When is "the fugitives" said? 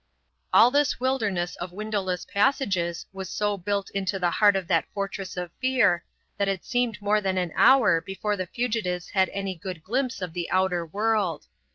8.35-9.09